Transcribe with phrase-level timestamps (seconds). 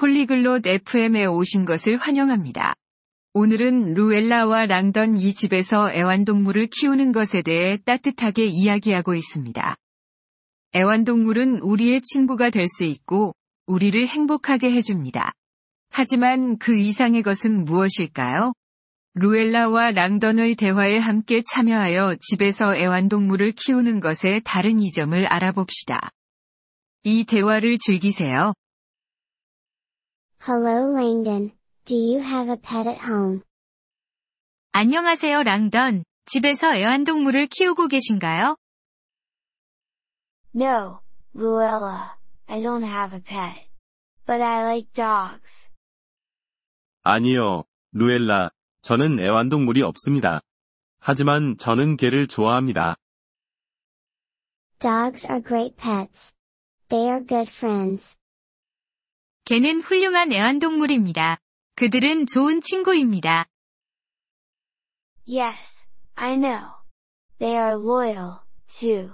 [0.00, 2.72] 폴리글롯 FM에 오신 것을 환영합니다.
[3.34, 9.76] 오늘은 루엘라와 랑던 이 집에서 애완동물을 키우는 것에 대해 따뜻하게 이야기하고 있습니다.
[10.74, 13.34] 애완동물은 우리의 친구가 될 수 있고,
[13.66, 15.32] 우리를 행복하게 해줍니다.
[15.90, 18.54] 하지만 그 이상의 것은 무엇일까요?
[19.16, 26.08] 루엘라와 랑던의 대화에 함께 참여하여 집에서 애완동물을 키우는 것의 다른 이점을 알아봅시다.
[27.02, 28.54] 이 대화를 즐기세요.
[30.50, 31.52] Hello Langdon,
[31.84, 33.42] do you have a pet at home?
[34.72, 36.02] 안녕하세요 랑던.
[36.26, 38.56] 집에서 애완동물을 키우고 계신가요?
[40.52, 41.02] No,
[41.36, 42.16] Luella,
[42.48, 43.68] I don't have a pet.
[44.26, 45.70] But I like dogs.
[47.04, 47.62] 아니요,
[47.92, 48.50] 루엘라.
[48.82, 50.40] 저는 애완동물이 없습니다.
[50.98, 52.96] 하지만 저는 개를 좋아합니다.
[54.80, 56.34] Dogs are great pets.
[56.88, 58.19] They are good friends.
[59.44, 61.38] 개는 훌륭한 애완동물입니다.
[61.74, 63.46] 그들은 좋은 친구입니다.
[65.26, 66.66] Yes, I know.
[67.38, 69.10] They are loyal, too.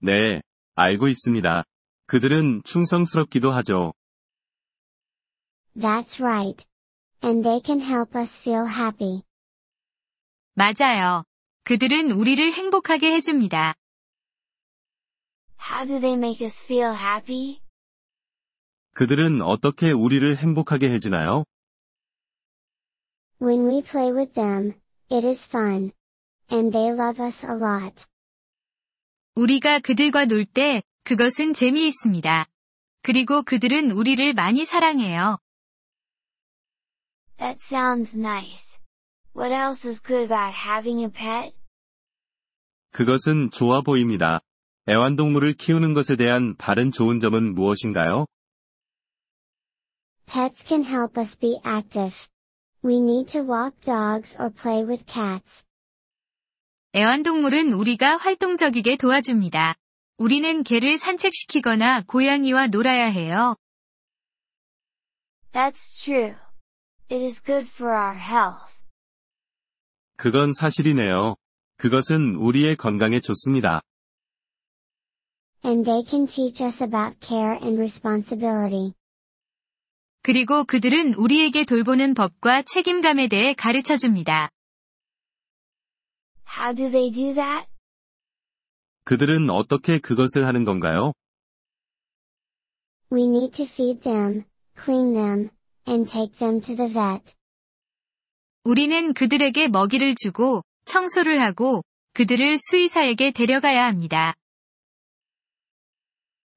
[0.00, 0.42] 네,
[0.74, 1.64] 알고 있습니다.
[2.06, 3.94] 그들은 충성스럽기도 하죠.
[5.76, 6.64] That's right.
[7.22, 9.22] And they can help us feel happy.
[10.54, 11.24] 맞아요.
[11.64, 13.74] 그들은 우리를 행복하게 해줍니다.
[15.70, 17.63] How do they make us feel happy?
[18.94, 21.44] 그들은 어떻게 우리를 행복하게 해주나요?
[23.42, 24.74] When we play with them,
[25.10, 25.90] it is fun.
[26.50, 28.06] And they love us a lot.
[29.34, 32.46] 우리가 그들과 놀 때, 그것은 재미있습니다.
[33.02, 35.38] 그리고 그들은 우리를 많이 사랑해요.
[37.38, 38.78] That sounds nice.
[39.36, 41.56] What else is good about having a pet?
[42.92, 44.40] 그것은 좋아 보입니다.
[44.88, 48.26] 애완동물을 키우는 것에 대한 다른 좋은 점은 무엇인가요?
[50.27, 52.29] Pets can help us be active.
[52.83, 55.65] We need to walk dogs or play with cats.
[56.95, 59.75] 애완동물은 우리가 활동적이게 도와줍니다.
[60.17, 63.55] 우리는 개를 산책시키거나 고양이와 놀아야 해요.
[65.51, 66.35] That's true.
[67.09, 68.79] It is good for our health.
[70.15, 71.35] 그건 사실이네요.
[71.77, 73.81] 그것은 우리의 건강에 좋습니다.
[75.63, 78.93] And they can teach us about care and responsibility.
[80.24, 84.48] 그리고 그들은 우리에게 돌보는 법과 책임감에 대해 가르쳐 줍니다.
[86.48, 87.68] How do they do that?
[89.04, 91.12] 그들은 어떻게 그것을 하는 건가요?
[93.12, 94.44] We need to feed them,
[94.82, 95.50] clean them,
[95.86, 97.34] and take them to the vet.
[98.64, 101.82] 우리는 그들에게 먹이를 주고, 청소를 하고,
[102.14, 104.32] 그들을 수의사에게 데려가야 합니다.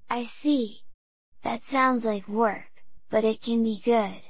[0.07, 0.83] I see.
[1.44, 2.76] That sounds like work,
[3.09, 4.22] but it can be good.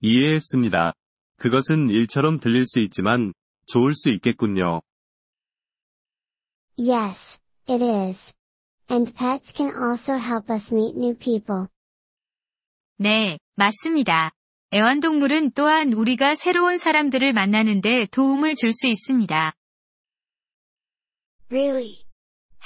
[0.00, 0.92] 이해했습니다.
[1.36, 3.32] 그것은 일처럼 들릴 수 있지만,
[3.66, 4.82] 좋을 수 있겠군요.
[6.78, 8.32] Yes, it is.
[8.90, 11.68] And pets can also help us meet new people.
[12.98, 14.30] 네, 맞습니다.
[14.72, 19.52] 애완동물은 또한 우리가 새로운 사람들을 만나는데 도움을 줄 수 있습니다.
[21.50, 22.04] Really?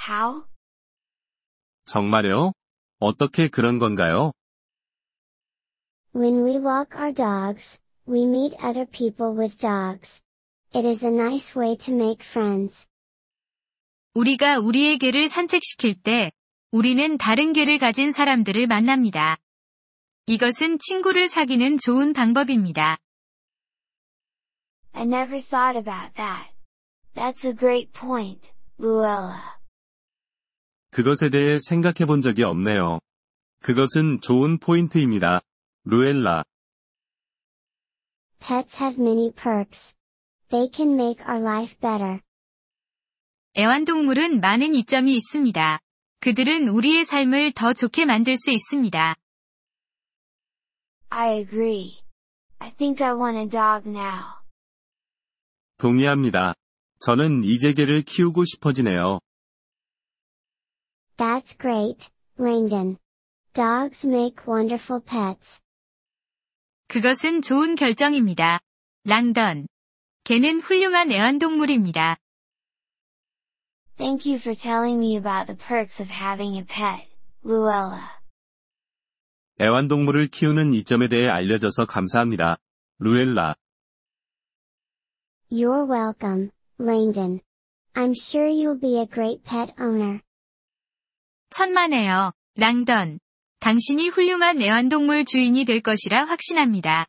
[0.07, 0.43] How?
[1.85, 2.53] 정말요?
[2.99, 4.31] 어떻게 그런 건가요?
[6.15, 7.77] When we walk our dogs,
[8.07, 10.21] we meet other people with dogs.
[10.73, 12.87] It is a nice way to make friends.
[14.13, 16.31] 우리가 우리의 개를 산책시킬 때,
[16.71, 19.35] 우리는 다른 개를 가진 사람들을 만납니다.
[20.27, 22.97] 이것은 친구를 사귀는 좋은 방법입니다.
[24.93, 26.55] I never thought about that.
[27.13, 29.35] That's a great point, Luella.
[30.91, 32.99] 그것에 대해 생각해 본 적이 없네요.
[33.59, 35.41] 그것은 좋은 포인트입니다.
[35.87, 36.43] 루엘라.
[38.39, 39.93] Pets have many perks.
[40.49, 42.21] They can make our life better.
[43.55, 45.79] 애완동물은 많은 이점이 있습니다.
[46.21, 49.15] 그들은 우리의 삶을 더 좋게 만들 수 있습니다.
[51.09, 52.01] I agree.
[52.57, 54.41] I think I want a dog now.
[55.77, 56.55] 동의합니다.
[56.99, 59.19] 저는 이제 개를 키우고 싶어지네요.
[61.17, 62.97] That's great, Langdon.
[63.53, 65.61] Dogs make wonderful pets.
[66.87, 68.59] 그것은 좋은 결정입니다.
[69.03, 69.67] 랑던.
[70.23, 72.17] 개는 훌륭한 애완동물입니다.
[73.97, 77.07] Thank you for telling me about the perks of having a pet,
[77.45, 78.01] Luella.
[79.61, 82.57] 애완동물을 키우는 이점에 대해 알려줘서 감사합니다.
[82.99, 83.55] 루엘라.
[85.51, 86.49] You're welcome,
[86.79, 87.39] Langdon.
[87.93, 90.19] I'm sure you'll be a great pet owner.
[91.51, 93.19] 천만에요, 랑던.
[93.64, 97.06] 당신이 훌륭한 애완동물 주인이 될 것이라 확신합니다.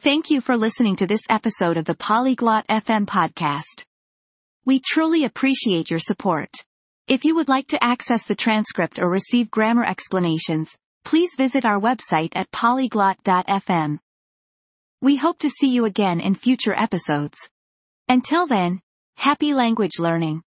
[0.00, 3.84] Thank you for listening to this episode of the Polyglot FM podcast.
[4.64, 6.50] We truly appreciate your support.
[7.08, 11.80] If you would like to access the transcript or receive grammar explanations, please visit our
[11.80, 13.98] website at polyglot.fm.
[15.00, 17.36] We hope to see you again in future episodes.
[18.08, 18.80] Until then,
[19.16, 20.42] happy language learning.